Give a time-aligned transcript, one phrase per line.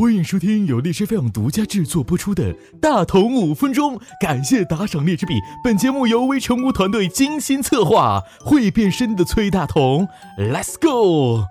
[0.00, 5.34] 欢迎收听由荔枝 FM 独家制作播出的《大同五分钟》，感谢打赏荔枝币。
[5.62, 10.08] 本节目由微成功团队精心策划，会变身的崔大同
[10.38, 11.44] ，Let's go！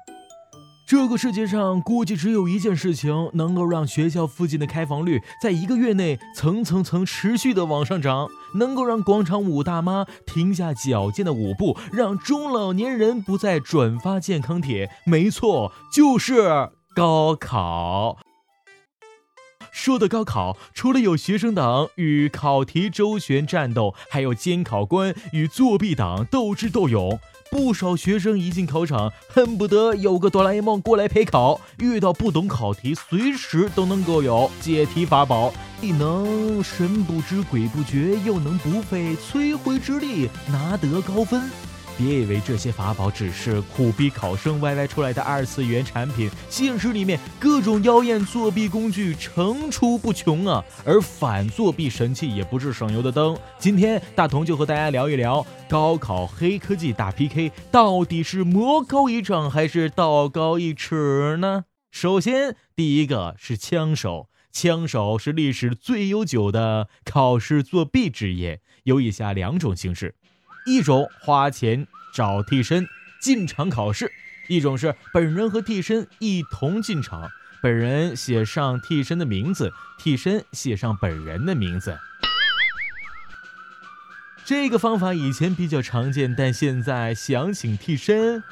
[0.87, 14.89] 这个世界上估计只有一件事情能够让学校附近的开房率在一个月内层层层持续的往上涨，能够让广场舞大妈停下矫健的舞步，让中老年人不再转发健康帖。
[15.05, 18.17] 没错，就是高考。
[19.79, 27.17] 说的高考，除了有学生党与考题周旋战斗，还有监考官与作弊党斗智斗勇。
[27.49, 31.61] 不少学生一进考场，恨不得有个哆啦 A 梦过来陪考。
[31.77, 41.49] 遇到不懂考题，随时都能够有解题法宝，既能神不知鬼不觉，又能不费吹灰之力拿得高分。
[41.99, 50.63] 别以为这些法宝只是苦逼考生 YY 出来的二次元产品，现实里面各种妖艳作弊工具层出不穷啊！
[50.85, 53.37] 而反作弊神器也不是省油的灯。
[53.57, 61.65] 今天大同就和大家聊一聊高考黑科技大 PK，到底是魔高一丈还是道高一尺呢？
[61.91, 70.15] 首先，第一个是枪手，枪手是历史最悠久的考试作弊职业，有以下两种形式。
[70.65, 71.87] 一种花钱
[72.19, 72.85] 找替身
[73.21, 74.11] 进场考试，
[74.49, 77.29] 一种是本人和替身一同进场，
[77.61, 81.97] 本人写上替身的名字，替身写上本人的名字。
[84.43, 88.43] 这个方法以前比较常见，但现在想请替身，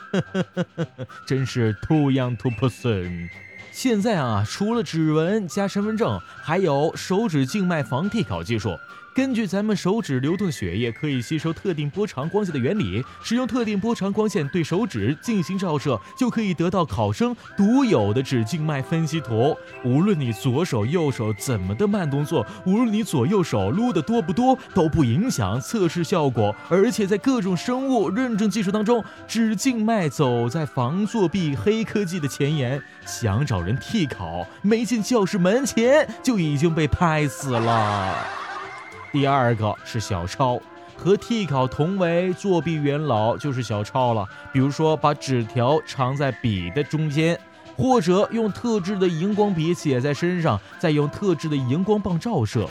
[1.28, 3.28] 真是 too young to person。
[3.74, 8.80] 现在啊，除了指纹加身份证，还有手指静脉防替考技术。
[9.18, 19.58] 根据咱们手指流动血液可以吸收特定波长光线的原理，使用特定波长光线对手指进行照射，就可以得到考生独有的指静脉分析图。
[19.84, 26.56] 无论你左手右手怎么的慢动作，无论你左右手撸的多不多，都不影响测试效果。
[26.70, 32.80] 而且在各种生物认证技术当中，指静脉走在防作弊黑科技的前沿。
[33.08, 38.47] 想找人替考，没进教室门前就已经被拍死了。
[39.12, 40.60] 第二个是小抄，
[40.96, 44.28] 和替考同为作弊元老就是小抄了。
[44.52, 47.40] 比如说，把纸条藏在笔的中间，
[47.76, 52.70] 或者用特制的荧光笔写在身上，再用特制的荧光棒照射。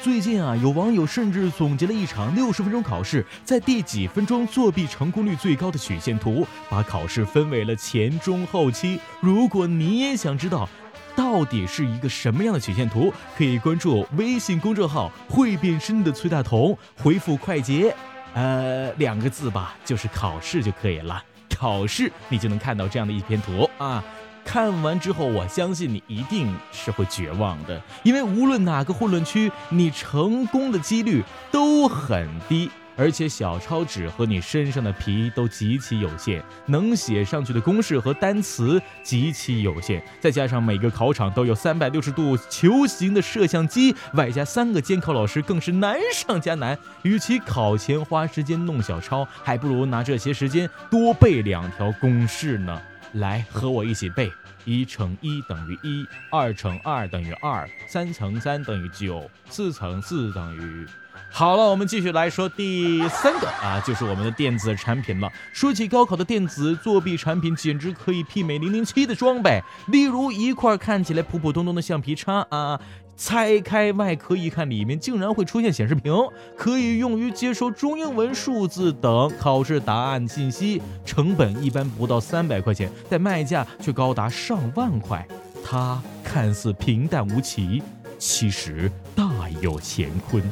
[0.00, 8.98] 最近啊，有网友甚至总结了一场六十分钟考试，在第几分钟作弊成功率最高的曲线图，把考试分为了前中后期。
[9.20, 10.68] 如果你也想知道，
[11.14, 13.12] 到底是一个什么样的曲线图？
[13.36, 17.94] 可以关注微信公众号“会变身的崔大同”，回复“快捷”，
[18.34, 21.22] 呃，两个字吧，就是考试就可以了。
[21.54, 24.02] 考试你就能看到这样的一篇图啊！
[24.44, 32.68] 看完之后，我相信你一定是会绝望的，因为无论哪个混乱区，你成功的几率都很低。
[32.96, 46.78] 而且小抄纸和你身上的皮都极其有限，能写上去的公式和单词极其有限，再加上每个考场都有三百六十度球形的摄像机，外加三个监考老师，更是难上加难。
[47.02, 52.80] 与其考前花时间弄小抄，还不如拿这些时间多背两条公式呢。
[53.14, 54.30] 来，和我一起背：
[54.64, 60.86] 一乘一等于一，二乘二等于二，三乘三等于九，四乘四等于。
[61.30, 65.30] 好了，我们继续来说第三个啊，就是我们的电子产品了。
[65.52, 69.62] 说起高考的电子作弊产品，简直可以媲美零零七的装备。
[69.88, 72.78] 例如一块看起来普普通通的橡皮擦啊，
[73.16, 76.12] 拆开外壳一看，里面竟然会出现显示屏，
[76.54, 80.82] 可以用于接收中英文、数字等考试答案信息。
[81.04, 85.26] 成本一般不到三百块钱，但卖价却高达上上万块。
[85.64, 87.82] 它看似平淡无奇，
[88.18, 90.42] 其实大有乾坤。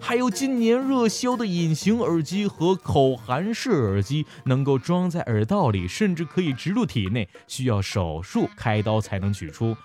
[0.00, 9.76] 还有今年热销的隐形耳机和口含式耳机，能够装在耳道里，甚至可以植入体内，需要手术开刀才能取出。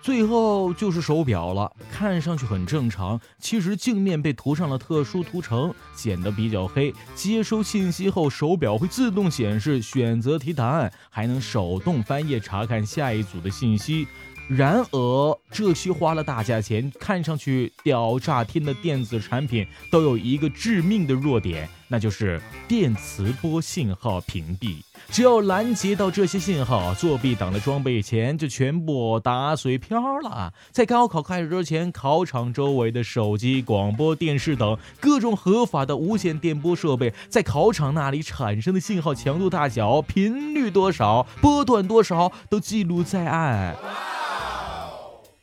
[0.00, 6.94] 最后就是手表了，看上去很正常，其实镜面被涂上了特殊涂层，显得比较黑。
[7.14, 14.06] 接收信息后，手表会自动显示选择题答案，还能手动翻页查看下一组的信息。
[14.48, 24.76] 然而，这些花了大价钱、看上去屌炸天的电子产品，都有一个致命的弱点，那就是电磁波信号屏蔽。
[25.10, 30.52] 只要拦截到这些信号，作弊党的装备钱就全部打水漂了。
[30.70, 43.76] 在高考开始之前，考场周围的手机、广播电视等各种合法的无线电波设备，在考场那里产生的信号强度大小、频率多少、波段多少，都记录在案。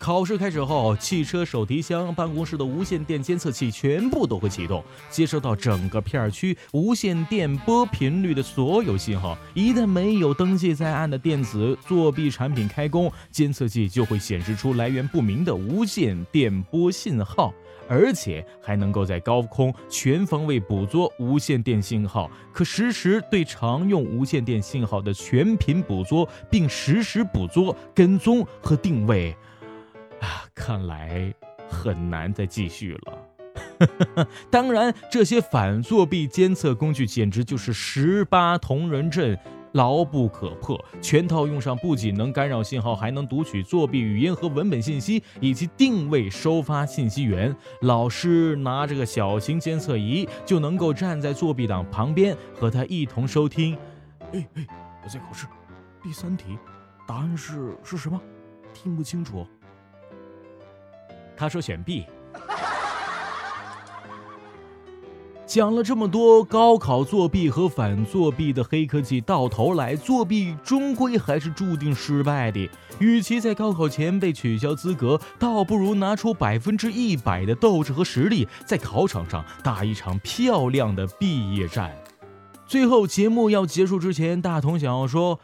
[0.04, 9.38] 考试开始后，汽车手提箱、办公室的无线电监测器全部都会启动，接收到整个片区无线电波频率的所有信号。
[9.54, 17.54] 一旦没有登记在案的电子作弊产品开工，监测器就会显示出来源不明的无线电波信号，
[17.88, 29.34] 而且还能够在高空全方位捕捉无线电信号，可实时对常用无线电信号的全频捕捉，并实时捕捉、跟踪和定位。
[30.64, 31.34] 啊，看来
[31.70, 34.28] 很难再继续了。
[34.50, 39.38] 当然，这些反作弊监测工具简直就是十八铜人阵，
[39.74, 40.80] 牢不可破。
[41.02, 47.54] 全套用上，不仅能干扰信号，还能读取作弊语音和文本信息，以及定位收发信息源。
[47.82, 53.78] 老师拿着个小型监测仪，就能够站在作弊党旁边，和他一同收听。
[54.32, 54.66] 哎哎，
[55.04, 55.46] 我在考试，
[56.02, 56.58] 第三题，
[57.06, 58.20] 答案是是什么？
[58.74, 59.46] 听不清楚。
[61.44, 62.06] 他说选 B。
[65.46, 72.70] 讲了这么多高考作弊和反作弊的黑科技，到头来作弊终归还是注定失败的。
[72.98, 81.94] 与其在高考前被取消资格，倒不如拿出百分之一百的斗志和实力，在考场上打一场漂亮的毕业战。
[82.66, 85.38] 最后，节目要结束之前，大同想要说：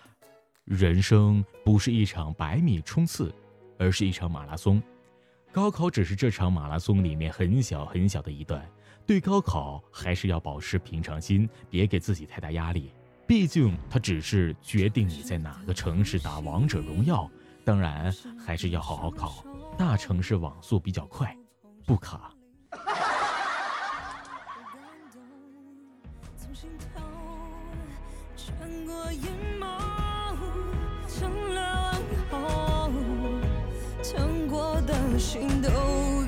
[0.63, 3.36] 人生不是一场百米冲刺，
[3.78, 4.81] 而是一场马拉松。
[5.51, 8.63] 高考只是这场马拉松里面很小很小的一段，
[9.06, 12.94] 对高考还是要保持平常心，别给自己太大压力。
[13.25, 17.30] 毕竟它只是决定你在哪个城市打王者荣耀。
[17.66, 18.12] 当然，
[18.44, 19.44] 还是要好好考，
[19.78, 21.36] 大城市网速比较快，
[21.86, 22.31] 不卡。
[35.19, 36.19] 心都